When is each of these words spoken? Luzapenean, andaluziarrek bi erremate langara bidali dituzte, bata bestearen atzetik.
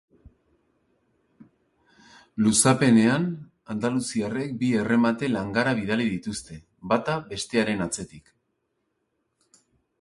Luzapenean, 2.45 3.27
andaluziarrek 3.75 4.57
bi 4.63 4.71
erremate 4.81 5.31
langara 5.35 5.77
bidali 5.83 6.11
dituzte, 6.15 6.61
bata 6.95 7.21
bestearen 7.31 7.89
atzetik. 7.89 8.37